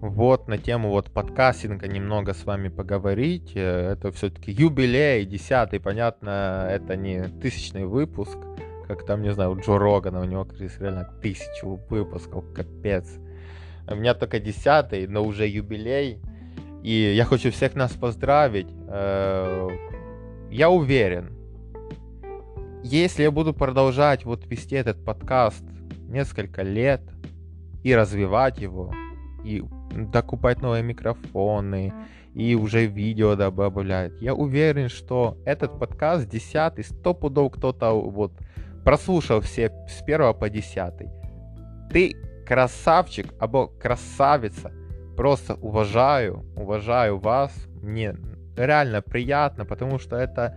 вот 0.00 0.48
на 0.48 0.56
тему 0.56 0.90
вот 0.90 1.10
подкастинга 1.10 1.86
немного 1.86 2.32
с 2.32 2.44
вами 2.44 2.68
поговорить. 2.68 3.52
Э, 3.54 3.92
это 3.92 4.10
все-таки 4.12 4.50
юбилей, 4.50 5.24
десятый, 5.26 5.78
понятно, 5.78 6.66
это 6.70 6.96
не 6.96 7.24
тысячный 7.42 7.84
выпуск, 7.84 8.38
как 8.88 9.04
там, 9.04 9.22
не 9.22 9.32
знаю, 9.32 9.52
у 9.52 9.60
Джо 9.60 9.78
Рогана, 9.78 10.20
у 10.20 10.24
него, 10.24 10.44
Крис, 10.44 10.78
реально 10.80 11.08
тысячу 11.22 11.80
выпусков, 11.90 12.44
капец. 12.54 13.08
У 13.86 13.94
меня 13.94 14.14
только 14.14 14.40
десятый, 14.40 15.06
но 15.06 15.22
уже 15.22 15.46
юбилей. 15.46 16.18
И 16.82 17.12
я 17.14 17.26
хочу 17.26 17.50
всех 17.50 17.74
нас 17.74 17.92
поздравить. 17.92 18.68
Э, 18.88 19.68
я 20.50 20.70
уверен, 20.70 21.36
если 22.82 23.24
я 23.24 23.30
буду 23.30 23.52
продолжать 23.52 24.24
вот 24.24 24.46
вести 24.46 24.76
этот 24.76 25.04
подкаст 25.04 25.62
несколько 26.08 26.62
лет 26.62 27.02
и 27.82 27.94
развивать 27.94 28.58
его, 28.58 28.94
и 29.44 29.62
докупать 29.90 30.62
новые 30.62 30.82
микрофоны, 30.82 31.92
и 32.34 32.54
уже 32.54 32.86
видео 32.86 33.34
добавлять, 33.34 34.12
я 34.20 34.34
уверен, 34.34 34.88
что 34.88 35.36
этот 35.44 35.78
подкаст 35.78 36.28
десятый, 36.28 36.84
сто 36.84 37.12
пудов 37.12 37.52
кто-то 37.52 37.92
вот 37.92 38.32
прослушал 38.84 39.40
все 39.40 39.72
с 39.88 40.02
первого 40.02 40.32
по 40.32 40.48
десятый. 40.48 41.08
Ты 41.90 42.14
красавчик, 42.46 43.34
або 43.38 43.66
красавица, 43.66 44.72
просто 45.16 45.54
уважаю, 45.54 46.44
уважаю 46.56 47.18
вас. 47.18 47.52
Мне 47.82 48.14
реально 48.56 49.02
приятно, 49.02 49.64
потому 49.64 49.98
что 49.98 50.16
это 50.16 50.56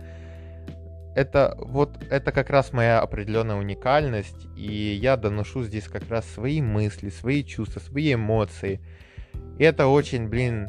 это 1.14 1.56
вот 1.58 1.96
это 2.10 2.32
как 2.32 2.50
раз 2.50 2.72
моя 2.72 3.00
определенная 3.00 3.56
уникальность, 3.56 4.48
и 4.56 4.98
я 5.00 5.16
доношу 5.16 5.62
здесь 5.62 5.84
как 5.84 6.08
раз 6.10 6.24
свои 6.28 6.60
мысли, 6.60 7.08
свои 7.08 7.44
чувства, 7.44 7.80
свои 7.80 8.14
эмоции. 8.14 8.80
И 9.58 9.64
это 9.64 9.86
очень, 9.86 10.28
блин, 10.28 10.68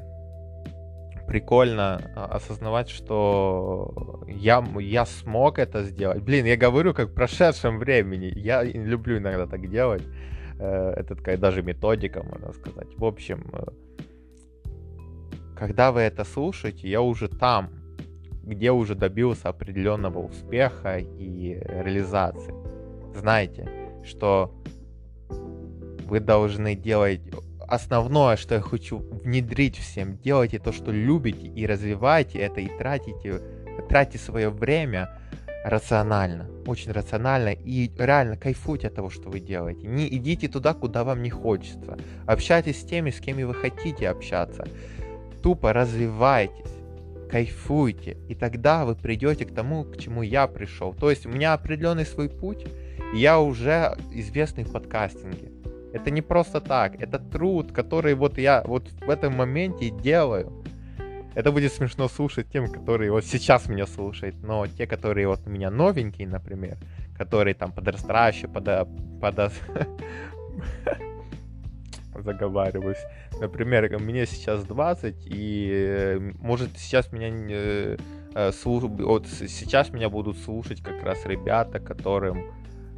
прикольно 1.28 2.02
а, 2.16 2.26
осознавать, 2.36 2.90
что 2.90 4.24
я, 4.28 4.64
я 4.80 5.06
смог 5.06 5.60
это 5.60 5.84
сделать. 5.84 6.22
Блин, 6.22 6.46
я 6.46 6.56
говорю 6.56 6.94
как 6.94 7.10
в 7.10 7.14
прошедшем 7.14 7.80
времени. 7.80 8.32
Я 8.36 8.64
люблю 8.64 9.18
иногда 9.18 9.48
так 9.48 9.70
делать. 9.70 10.04
Э, 10.60 10.94
это 10.96 11.16
такая 11.16 11.38
даже 11.38 11.64
методика, 11.64 12.24
можно 12.24 12.54
сказать. 12.54 12.88
В 12.98 13.06
общем, 13.06 13.50
э, 13.54 13.66
когда 15.58 15.92
вы 15.92 16.02
это 16.02 16.24
слушаете, 16.24 16.90
я 16.90 17.02
уже 17.02 17.28
там, 17.28 17.70
где 18.44 18.72
уже 18.72 18.94
добился 18.94 19.50
определенного 19.50 20.20
успеха 20.20 20.98
и 21.00 21.60
реализации. 21.68 22.54
Знаете, 23.16 23.68
что 24.04 24.54
вы 26.06 26.20
должны 26.20 26.76
делать 26.76 27.22
основное, 27.68 28.38
что 28.38 28.56
я 28.56 28.62
хочу 28.62 29.00
внедрить 29.00 29.78
всем. 29.78 30.18
Делайте 30.18 30.60
то, 30.60 30.72
что 30.72 30.92
любите, 30.92 31.48
и 31.48 31.66
развивайте 31.66 32.40
это, 32.40 32.62
и 32.62 32.68
тратите, 32.78 33.42
тратите 33.90 34.18
свое 34.18 34.50
время 34.50 35.10
рационально, 35.64 36.48
очень 36.68 36.92
рационально, 36.92 37.50
и 37.50 37.92
реально 37.98 38.38
кайфуйте 38.38 38.88
от 38.88 38.96
того, 38.96 39.10
что 39.10 39.30
вы 39.30 39.40
делаете. 39.40 39.88
Не 39.88 40.08
идите 40.08 40.48
туда, 40.48 40.74
куда 40.74 41.04
вам 41.04 41.24
не 41.24 41.30
хочется. 41.30 41.98
Общайтесь 42.28 42.82
с 42.82 42.86
теми, 42.86 43.10
с 43.10 43.20
кем 43.20 43.38
вы 43.38 43.54
хотите 43.54 44.10
общаться 44.10 44.68
тупо 45.46 45.74
развивайтесь, 45.74 46.74
кайфуйте, 47.30 48.18
и 48.28 48.34
тогда 48.34 48.84
вы 48.84 48.96
придете 48.96 49.46
к 49.46 49.54
тому, 49.54 49.84
к 49.84 49.96
чему 50.00 50.24
я 50.24 50.48
пришел. 50.48 50.92
То 50.92 51.12
есть 51.12 51.28
у 51.28 51.30
меня 51.30 51.54
определенный 51.54 52.04
свой 52.04 52.30
путь, 52.30 52.66
и 53.14 53.20
я 53.20 53.40
уже 53.40 53.96
известный 54.12 54.64
в 54.64 54.72
подкастинге. 54.72 55.52
Это 55.96 56.12
не 56.12 56.22
просто 56.22 56.60
так, 56.60 57.02
это 57.02 57.20
труд, 57.20 57.72
который 57.72 58.16
вот 58.16 58.38
я 58.38 58.62
вот 58.66 58.92
в 59.00 59.10
этом 59.10 59.34
моменте 59.34 59.90
делаю. 59.90 60.52
Это 61.36 61.54
будет 61.54 61.72
смешно 61.72 62.10
слушать 62.10 62.48
тем, 62.52 62.68
которые 62.70 63.12
вот 63.12 63.24
сейчас 63.24 63.70
меня 63.70 63.88
слушают, 63.88 64.36
но 64.44 64.68
те, 64.68 64.88
которые 64.88 65.30
вот 65.30 65.40
у 65.46 65.50
меня 65.50 65.72
новенькие, 65.72 66.28
например, 66.28 66.78
которые 67.18 67.54
там 67.54 67.72
подрастающие, 67.72 68.50
под, 68.50 68.90
под, 69.22 69.54
заговариваюсь. 72.24 73.04
Например, 73.40 73.98
мне 73.98 74.26
сейчас 74.26 74.66
20, 74.66 75.28
и 75.28 75.70
э, 75.72 76.20
может 76.42 76.78
сейчас 76.78 77.14
меня 77.14 77.30
э, 77.30 77.98
э 78.34 78.52
слуш... 78.52 78.84
вот 78.84 79.28
сейчас 79.28 79.94
меня 79.94 80.10
будут 80.10 80.38
слушать 80.40 80.82
как 80.82 81.02
раз 81.04 81.26
ребята, 81.26 81.80
которым, 81.80 82.52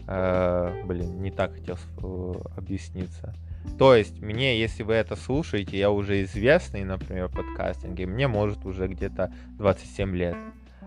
э, 0.07 0.83
блин, 0.85 1.21
не 1.21 1.31
так 1.31 1.53
хотел 1.53 1.77
э, 2.01 2.33
объясниться. 2.55 3.35
То 3.77 3.93
есть 3.95 4.21
мне, 4.21 4.59
если 4.59 4.83
вы 4.83 4.93
это 4.93 5.15
слушаете, 5.15 5.77
я 5.77 5.91
уже 5.91 6.23
известный, 6.23 6.83
например, 6.83 7.27
в 7.27 7.35
подкастинге, 7.35 8.07
мне 8.07 8.27
может 8.27 8.65
уже 8.65 8.87
где-то 8.87 9.31
27 9.57 10.15
лет. 10.15 10.35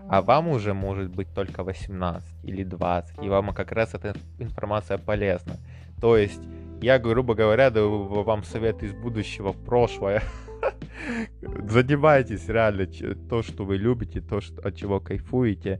А 0.09 0.21
вам 0.21 0.49
уже 0.49 0.73
может 0.73 1.15
быть 1.15 1.33
только 1.33 1.63
18 1.63 2.27
или 2.43 2.63
20, 2.63 3.23
и 3.23 3.29
вам 3.29 3.53
как 3.53 3.71
раз 3.71 3.93
эта 3.93 4.13
информация 4.39 4.97
полезна. 4.97 5.53
То 6.01 6.17
есть 6.17 6.41
я, 6.81 6.99
грубо 6.99 7.35
говоря, 7.35 7.69
даю 7.69 8.05
вам 8.23 8.43
совет 8.43 8.83
из 8.83 8.93
будущего 8.93 9.53
в 9.53 9.63
прошлое. 9.63 10.23
Занимайтесь 11.69 12.47
реально 12.49 12.87
то, 13.29 13.43
что 13.43 13.63
вы 13.63 13.77
любите, 13.77 14.19
то, 14.19 14.41
от 14.63 14.75
чего 14.75 14.99
кайфуете. 14.99 15.79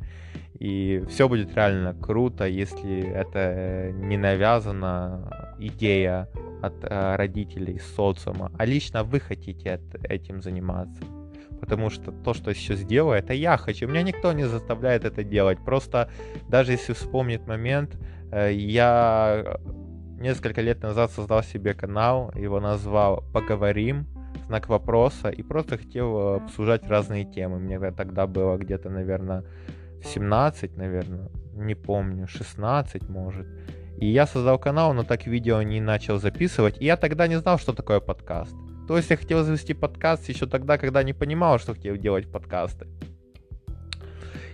И 0.60 1.03
все 1.10 1.27
будет 1.27 1.55
реально 1.55 1.96
круто, 1.96 2.46
если 2.46 3.01
это 3.01 3.91
не 3.93 4.17
навязана 4.17 5.55
идея 5.60 6.29
от 6.62 6.84
э, 6.84 7.15
родителей, 7.15 7.79
социума, 7.96 8.51
а 8.58 8.65
лично 8.65 9.03
вы 9.03 9.20
хотите 9.20 9.79
этим 10.03 10.41
заниматься. 10.41 11.01
Потому 11.60 11.89
что 11.89 12.12
то, 12.12 12.34
что 12.34 12.51
я 12.51 12.55
сейчас 12.55 12.84
делаю, 12.84 13.17
это 13.17 13.34
я 13.34 13.58
хочу. 13.58 13.88
Меня 13.88 14.01
никто 14.01 14.34
не 14.34 14.48
заставляет 14.48 15.05
это 15.05 15.24
делать. 15.24 15.60
Просто 15.63 16.10
даже 16.48 16.72
если 16.74 16.93
вспомнить 16.93 17.48
момент, 17.48 17.98
э, 18.31 18.51
я 18.53 19.60
несколько 20.20 20.62
лет 20.62 20.84
назад 20.84 21.12
создал 21.12 21.43
себе 21.43 21.74
канал, 21.74 22.31
его 22.36 22.60
назвал 22.60 23.24
«Поговорим», 23.34 24.05
знак 24.48 24.70
вопроса, 24.70 25.29
и 25.29 25.43
просто 25.43 25.77
хотел 25.77 26.36
обсуждать 26.36 26.88
разные 26.88 27.25
темы. 27.25 27.60
Мне 27.60 27.79
тогда 27.91 28.27
было 28.27 28.58
где-то, 28.58 28.89
наверное, 28.89 29.43
17, 30.03 30.77
наверное, 30.77 31.29
не 31.53 31.75
помню, 31.75 32.27
16, 32.27 33.10
может. 33.10 33.48
И 33.98 34.08
я 34.08 34.25
создал 34.25 34.58
канал, 34.58 34.93
но 34.93 35.03
так 35.03 35.27
видео 35.27 35.62
не 35.62 35.79
начал 35.79 36.17
записывать. 36.17 36.81
И 36.81 36.86
я 36.86 36.98
тогда 36.98 37.27
не 37.27 37.39
знал, 37.39 37.60
что 37.60 37.74
такое 37.74 38.00
подкаст. 38.00 38.55
То 38.88 38.98
есть 38.98 39.10
я 39.10 39.17
хотел 39.17 39.43
завести 39.43 39.74
подкаст 39.74 40.27
еще 40.27 40.48
тогда, 40.48 40.77
когда 40.77 41.03
не 41.03 41.13
понимал, 41.13 41.60
что 41.60 41.74
хотел 41.74 41.96
делать 41.98 42.31
подкасты. 42.31 42.88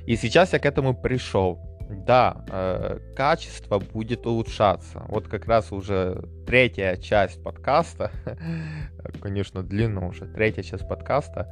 И 0.05 0.15
сейчас 0.15 0.53
я 0.53 0.59
к 0.59 0.65
этому 0.65 0.93
пришел. 0.93 1.59
Да, 1.89 2.45
э, 2.51 2.99
качество 3.15 3.79
будет 3.79 4.25
улучшаться. 4.25 5.05
Вот 5.07 5.27
как 5.29 5.45
раз 5.45 5.71
уже 5.71 6.21
третья 6.45 6.97
часть 6.97 7.41
подкаста, 7.41 8.11
конечно, 9.21 9.63
длину 9.63 10.09
уже, 10.09 10.25
третья 10.25 10.63
часть 10.63 10.87
подкаста. 10.87 11.47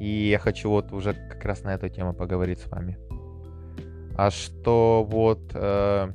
И 0.00 0.28
я 0.28 0.38
хочу 0.38 0.70
вот 0.70 0.92
уже 0.92 1.12
как 1.12 1.44
раз 1.44 1.62
на 1.62 1.74
эту 1.74 1.90
тему 1.90 2.14
поговорить 2.14 2.60
с 2.60 2.66
вами. 2.70 2.96
А 4.16 4.30
что 4.30 5.06
вот 5.08 5.50
э, 5.54 6.08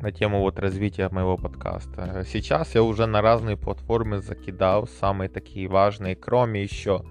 на 0.00 0.12
тему 0.12 0.40
вот 0.40 0.58
развития 0.58 1.08
моего 1.10 1.36
подкаста. 1.36 2.24
Сейчас 2.26 2.74
я 2.74 2.82
уже 2.82 3.06
на 3.06 3.22
разные 3.22 3.56
платформы 3.56 4.20
закидал 4.20 4.86
самые 4.86 5.28
такие 5.28 5.68
важные, 5.68 6.16
кроме 6.16 6.62
еще 6.62 7.04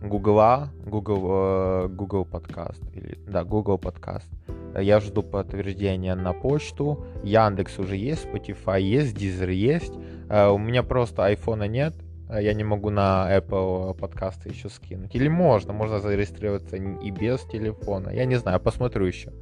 Гугла, 0.00 0.70
Google, 0.84 1.28
э, 1.30 1.88
Google 1.88 2.24
подкаст, 2.24 2.82
или, 2.94 3.18
да, 3.26 3.44
Google 3.44 3.78
подкаст. 3.78 4.28
Я 4.76 5.00
жду 5.00 5.22
подтверждения 5.22 6.14
на 6.14 6.32
почту. 6.32 7.04
Яндекс 7.22 7.78
уже 7.78 7.96
есть, 7.96 8.26
Spotify 8.26 8.80
есть, 8.80 9.16
Deezer 9.16 9.52
есть. 9.52 9.92
Э, 10.28 10.48
у 10.48 10.58
меня 10.58 10.82
просто 10.82 11.26
айфона 11.26 11.68
нет, 11.68 11.94
я 12.40 12.54
не 12.54 12.64
могу 12.64 12.90
на 12.90 13.28
Apple 13.36 13.94
подкасты 13.94 14.48
еще 14.48 14.68
скинуть. 14.68 15.14
Или 15.14 15.28
можно, 15.28 15.72
можно 15.72 16.00
зарегистрироваться 16.00 16.76
и 16.76 17.10
без 17.10 17.40
телефона. 17.42 18.10
Я 18.10 18.24
не 18.24 18.36
знаю, 18.36 18.60
посмотрю 18.60 19.06
еще. 19.06 19.32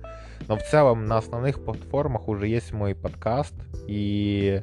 Но 0.48 0.56
в 0.56 0.62
целом 0.62 1.04
на 1.04 1.18
основных 1.18 1.64
платформах 1.64 2.28
уже 2.28 2.48
есть 2.48 2.72
мой 2.72 2.94
подкаст. 2.94 3.54
И, 3.86 4.62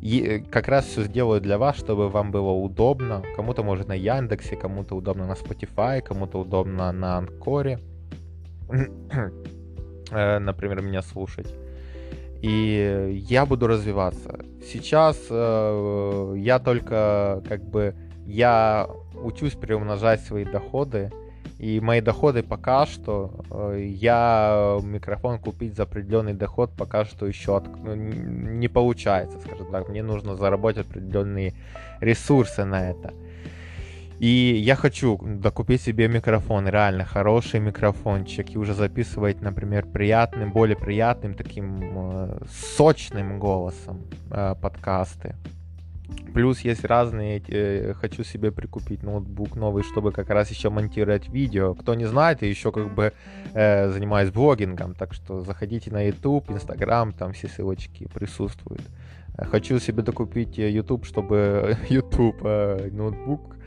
и 0.00 0.44
как 0.50 0.68
раз 0.68 0.86
все 0.86 1.02
сделаю 1.04 1.40
для 1.40 1.58
вас, 1.58 1.76
чтобы 1.76 2.08
вам 2.08 2.30
было 2.30 2.50
удобно. 2.50 3.22
Кому-то 3.36 3.62
может 3.62 3.88
на 3.88 3.94
Яндексе, 3.94 4.56
кому-то 4.56 4.96
удобно 4.96 5.26
на 5.26 5.32
Spotify, 5.32 6.00
кому-то 6.00 6.40
удобно 6.40 6.92
на 6.92 7.18
Анкоре. 7.18 7.78
Э, 10.10 10.38
например, 10.38 10.80
меня 10.80 11.02
слушать. 11.02 11.54
И 12.42 13.24
я 13.28 13.46
буду 13.46 13.66
развиваться. 13.66 14.38
Сейчас 14.64 15.18
э, 15.28 16.34
я 16.36 16.58
только 16.58 17.42
как 17.48 17.64
бы 17.64 17.94
я 18.26 18.88
учусь 19.14 19.54
приумножать 19.54 20.20
свои 20.20 20.44
доходы 20.44 21.10
и 21.58 21.80
мои 21.80 22.00
доходы 22.00 22.44
пока 22.44 22.86
что, 22.86 23.32
э, 23.50 23.84
я 23.88 24.78
микрофон 24.82 25.40
купить 25.40 25.74
за 25.74 25.82
определенный 25.82 26.34
доход 26.34 26.70
пока 26.76 27.04
что 27.04 27.26
еще 27.26 27.56
от, 27.56 27.66
ну, 27.82 27.96
не 27.96 28.68
получается, 28.68 29.40
скажем 29.40 29.70
так. 29.72 29.88
Мне 29.88 30.04
нужно 30.04 30.36
заработать 30.36 30.86
определенные 30.86 31.54
ресурсы 32.00 32.64
на 32.64 32.90
это. 32.90 33.12
И 34.20 34.60
я 34.64 34.74
хочу 34.74 35.18
докупить 35.22 35.80
себе 35.80 36.08
микрофон, 36.08 36.66
реально 36.68 37.04
хороший 37.04 37.60
микрофончик, 37.60 38.50
и 38.50 38.58
уже 38.58 38.74
записывать, 38.74 39.40
например, 39.40 39.86
приятным, 39.86 40.52
более 40.52 40.76
приятным, 40.76 41.34
таким 41.34 41.78
э, 41.80 42.38
сочным 42.76 43.38
голосом 43.38 44.02
э, 44.30 44.54
подкасты. 44.60 45.36
Плюс 46.34 46.60
есть 46.60 46.84
разные, 46.84 47.40
э, 47.46 47.94
хочу 47.94 48.24
себе 48.24 48.50
прикупить 48.50 49.02
ноутбук 49.02 49.54
новый, 49.54 49.84
чтобы 49.84 50.10
как 50.10 50.30
раз 50.30 50.50
еще 50.50 50.68
монтировать 50.70 51.28
видео. 51.28 51.74
Кто 51.74 51.94
не 51.94 52.06
знает, 52.06 52.42
я 52.42 52.48
еще 52.48 52.72
как 52.72 52.92
бы 52.92 53.12
э, 53.54 53.90
занимаюсь 53.90 54.30
блогингом, 54.30 54.94
так 54.94 55.14
что 55.14 55.42
заходите 55.42 55.92
на 55.92 56.02
YouTube, 56.06 56.50
Instagram, 56.50 57.12
там 57.12 57.32
все 57.34 57.46
ссылочки 57.48 58.08
присутствуют. 58.12 58.82
Хочу 59.38 59.78
себе 59.78 60.02
докупить 60.02 60.58
э, 60.58 60.70
YouTube, 60.70 61.04
чтобы 61.04 61.76
YouTube 61.88 62.38
э, 62.42 62.90
ноутбук, 62.90 63.54
э, 63.54 63.57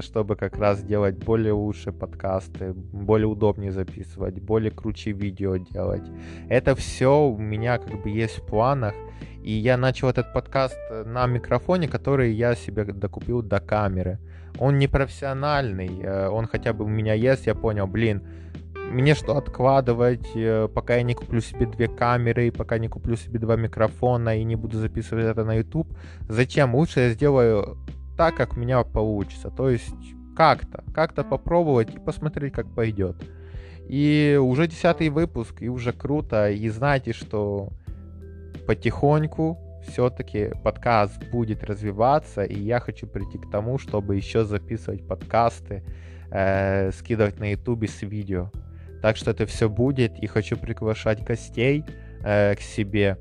чтобы 0.00 0.36
как 0.36 0.58
раз 0.58 0.82
делать 0.82 1.16
более 1.24 1.52
лучшие 1.52 1.92
подкасты, 1.92 2.72
более 2.74 3.26
удобнее 3.26 3.72
записывать, 3.72 4.40
более 4.40 4.70
круче 4.70 5.12
видео 5.12 5.56
делать. 5.56 6.04
Это 6.48 6.74
все 6.74 7.26
у 7.26 7.38
меня 7.38 7.78
как 7.78 8.02
бы 8.02 8.10
есть 8.10 8.38
в 8.38 8.46
планах. 8.46 8.94
И 9.44 9.52
я 9.52 9.76
начал 9.76 10.08
этот 10.08 10.32
подкаст 10.32 10.78
э, 10.88 11.04
на 11.04 11.26
микрофоне, 11.26 11.86
который 11.86 12.32
я 12.32 12.54
себе 12.54 12.84
докупил 12.84 13.42
до 13.42 13.60
камеры. 13.60 14.18
Он 14.58 14.78
не 14.78 14.88
профессиональный, 14.88 16.00
э, 16.02 16.28
он 16.28 16.46
хотя 16.46 16.72
бы 16.72 16.86
у 16.86 16.88
меня 16.88 17.12
есть, 17.12 17.46
я 17.46 17.54
понял, 17.54 17.86
блин, 17.86 18.22
мне 18.90 19.14
что 19.14 19.36
откладывать, 19.36 20.30
э, 20.34 20.66
пока 20.74 20.96
я 20.96 21.02
не 21.02 21.12
куплю 21.12 21.42
себе 21.42 21.66
две 21.66 21.88
камеры, 21.88 22.50
пока 22.52 22.78
не 22.78 22.88
куплю 22.88 23.16
себе 23.16 23.38
два 23.38 23.56
микрофона 23.56 24.38
и 24.38 24.44
не 24.44 24.56
буду 24.56 24.78
записывать 24.78 25.26
это 25.26 25.44
на 25.44 25.56
YouTube. 25.56 25.94
Зачем? 26.26 26.74
Лучше 26.74 27.00
я 27.00 27.10
сделаю 27.10 27.76
так, 28.16 28.36
как 28.36 28.56
у 28.56 28.60
меня 28.60 28.82
получится. 28.84 29.50
То 29.50 29.70
есть 29.70 29.94
как-то, 30.36 30.84
как-то 30.94 31.24
попробовать 31.24 31.94
и 31.94 31.98
посмотреть, 31.98 32.52
как 32.52 32.72
пойдет. 32.74 33.16
И 33.88 34.38
уже 34.40 34.66
десятый 34.66 35.10
выпуск, 35.10 35.62
и 35.62 35.68
уже 35.68 35.92
круто. 35.92 36.50
И 36.50 36.68
знаете, 36.68 37.12
что 37.12 37.70
потихоньку 38.66 39.58
все-таки 39.88 40.52
подкаст 40.62 41.22
будет 41.30 41.62
развиваться, 41.64 42.42
и 42.42 42.58
я 42.58 42.80
хочу 42.80 43.06
прийти 43.06 43.38
к 43.38 43.50
тому, 43.50 43.78
чтобы 43.78 44.16
еще 44.16 44.44
записывать 44.44 45.06
подкасты, 45.06 45.84
э, 46.30 46.90
скидывать 46.92 47.38
на 47.38 47.52
ютубе 47.52 47.88
с 47.88 48.02
видео. 48.02 48.50
Так 49.02 49.16
что 49.16 49.32
это 49.32 49.44
все 49.44 49.68
будет, 49.68 50.18
и 50.18 50.26
хочу 50.26 50.56
приглашать 50.56 51.22
гостей 51.22 51.84
э, 52.22 52.54
к 52.54 52.60
себе, 52.60 53.18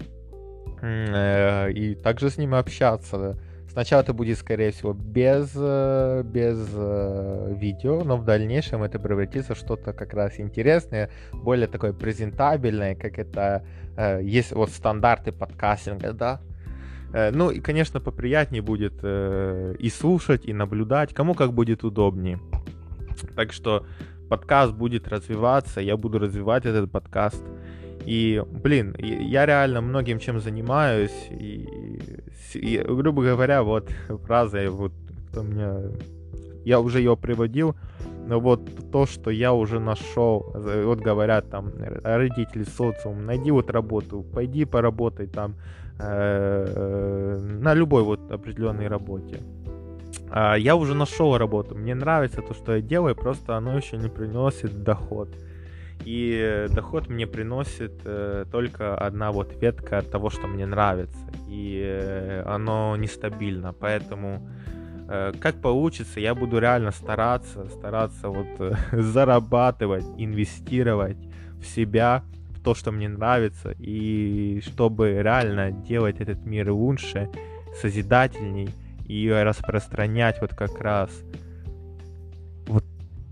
э, 0.81 1.71
и 1.71 1.95
также 1.95 2.29
с 2.29 2.37
ними 2.37 2.57
общаться. 2.57 3.37
Сначала 3.73 4.01
это 4.01 4.13
будет, 4.13 4.37
скорее 4.37 4.71
всего, 4.71 4.93
без, 4.93 5.51
э, 5.55 6.23
без 6.23 6.69
э, 6.75 7.55
видео, 7.57 8.03
но 8.03 8.17
в 8.17 8.23
дальнейшем 8.23 8.83
это 8.83 8.99
превратится 8.99 9.55
в 9.55 9.57
что-то 9.57 9.93
как 9.93 10.13
раз 10.13 10.39
интересное, 10.39 11.09
более 11.31 11.67
такое 11.67 11.91
презентабельное, 11.91 12.93
как 12.93 13.17
это 13.17 13.65
э, 13.97 14.21
есть 14.23 14.51
вот 14.51 14.69
стандарты 14.69 15.31
подкастинга, 15.31 16.13
да. 16.13 16.41
Ну 17.31 17.51
и, 17.51 17.59
конечно, 17.59 17.99
поприятнее 17.99 18.63
будет 18.63 19.03
и 19.03 19.89
слушать, 19.95 20.45
и 20.47 20.53
наблюдать, 20.53 21.13
кому 21.13 21.35
как 21.35 21.53
будет 21.53 21.83
удобнее. 21.83 22.39
Так 23.35 23.53
что 23.53 23.85
подкаст 24.29 24.73
будет 24.73 25.07
развиваться, 25.07 25.79
я 25.79 25.95
буду 25.95 26.17
развивать 26.17 26.65
этот 26.65 26.91
подкаст. 26.91 27.43
И, 28.05 28.43
блин, 28.49 28.95
я 28.99 29.45
реально 29.45 29.81
многим 29.81 30.19
чем 30.19 30.39
занимаюсь. 30.39 31.27
И, 31.31 31.67
и 32.53 32.77
грубо 32.77 33.23
говоря, 33.23 33.63
вот 33.63 33.89
фраза, 34.25 34.69
вот 34.69 34.93
кто 35.29 35.41
меня... 35.41 35.77
Я 36.65 36.79
уже 36.79 36.99
ее 36.99 37.17
приводил, 37.17 37.75
но 38.25 38.39
вот 38.39 38.61
то, 38.91 39.05
что 39.05 39.31
я 39.31 39.51
уже 39.51 39.79
нашел, 39.81 40.53
вот 40.53 40.99
говорят 40.99 41.49
там 41.49 41.73
родители, 42.03 42.63
социум, 42.63 43.25
найди 43.25 43.51
вот 43.51 43.69
работу, 43.69 44.23
пойди 44.33 44.63
поработай 44.63 45.27
там 45.27 45.55
э, 45.99 47.37
на 47.59 47.73
любой 47.73 48.03
вот 48.03 48.31
определенной 48.31 48.87
работе. 48.87 49.39
А 50.29 50.55
я 50.55 50.77
уже 50.77 50.95
нашел 50.95 51.37
работу, 51.37 51.75
мне 51.75 51.95
нравится 51.95 52.41
то, 52.41 52.53
что 52.53 52.75
я 52.75 52.81
делаю, 52.81 53.13
просто 53.13 53.57
оно 53.57 53.75
еще 53.75 53.97
не 53.97 54.07
приносит 54.07 54.83
доход. 54.83 55.29
И 56.05 56.67
доход 56.69 57.07
мне 57.07 57.25
приносит 57.25 58.01
э, 58.03 58.45
только 58.51 58.95
одна 58.95 59.31
вот 59.31 59.55
ветка 59.61 59.99
от 59.99 60.11
того, 60.11 60.29
что 60.29 60.47
мне 60.47 60.65
нравится. 60.65 61.17
И 61.47 61.81
э, 61.81 62.43
оно 62.45 62.95
нестабильно. 62.97 63.73
Поэтому 63.73 64.45
э, 65.07 65.31
как 65.39 65.61
получится, 65.61 66.19
я 66.19 66.35
буду 66.35 66.59
реально 66.59 66.91
стараться, 66.91 67.69
стараться 67.69 68.27
вот 68.27 68.47
э, 68.59 68.73
зарабатывать, 68.91 70.05
инвестировать 70.17 71.17
в 71.61 71.65
себя, 71.65 72.23
в 72.49 72.61
то, 72.61 72.75
что 72.75 72.91
мне 72.91 73.07
нравится. 73.07 73.73
И 73.79 74.61
чтобы 74.65 75.21
реально 75.21 75.71
делать 75.71 76.19
этот 76.19 76.45
мир 76.45 76.71
лучше, 76.71 77.29
созидательней 77.81 78.69
и 79.07 79.29
распространять 79.29 80.41
вот 80.41 80.53
как 80.53 80.79
раз 80.79 81.09
вот 82.67 82.83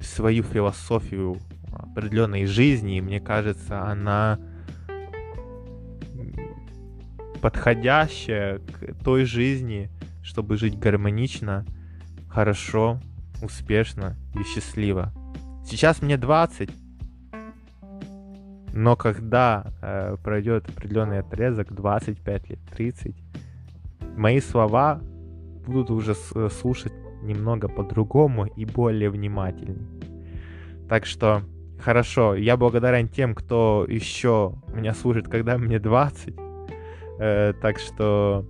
свою 0.02 0.44
философию 0.44 1.38
определенной 1.92 2.46
жизни, 2.46 2.98
и 2.98 3.02
мне 3.02 3.20
кажется, 3.20 3.84
она 3.84 4.40
подходящая 7.42 8.60
к 8.60 9.04
той 9.04 9.26
жизни, 9.26 9.90
чтобы 10.22 10.58
жить 10.58 10.78
гармонично, 10.78 11.66
хорошо, 12.30 13.00
успешно 13.42 14.16
и 14.36 14.44
счастливо. 14.44 15.12
Сейчас 15.66 16.02
мне 16.02 16.18
20, 16.18 16.70
но 18.74 18.96
когда 18.96 19.66
э, 19.82 20.18
пройдет 20.24 20.70
определенный 20.70 21.20
отрезок, 21.20 21.74
25 21.74 22.50
лет, 22.50 22.60
30, 22.76 23.16
мои 24.16 24.40
слова 24.40 25.02
будут 25.66 25.90
уже 25.90 26.16
слушать 26.50 26.94
немного 27.22 27.68
по-другому 27.68 28.46
и 28.46 28.66
более 28.66 29.10
внимательней. 29.10 29.88
Так 30.90 31.06
что 31.06 31.44
хорошо, 31.82 32.36
я 32.36 32.58
благодарен 32.58 33.08
тем, 33.10 33.36
кто 33.36 33.86
еще 33.88 34.54
меня 34.74 34.94
слушает, 34.94 35.28
когда 35.28 35.58
мне 35.58 35.80
20. 35.80 36.36
Э, 37.20 37.54
так 37.62 37.80
что 37.80 38.46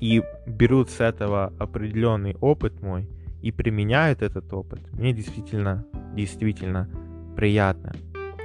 и 0.00 0.22
берут 0.46 0.90
с 0.90 1.00
этого 1.00 1.52
определенный 1.58 2.36
опыт 2.40 2.82
мой 2.82 3.08
и 3.42 3.52
применяют 3.52 4.22
этот 4.22 4.52
опыт. 4.52 4.80
Мне 4.92 5.12
действительно, 5.12 5.86
действительно 6.14 6.88
приятно. 7.36 7.92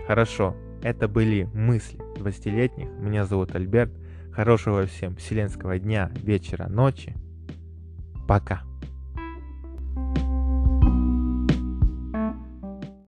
Хорошо, 0.08 0.56
это 0.84 1.08
были 1.08 1.50
мысли 1.54 2.00
20-летних. 2.18 2.90
Меня 3.00 3.26
зовут 3.26 3.56
Альберт. 3.56 3.92
Хорошего 4.32 4.86
всем 4.86 5.16
вселенского 5.16 5.80
дня, 5.80 6.12
вечера, 6.24 6.68
ночи. 6.68 7.16
Пока. 8.28 8.64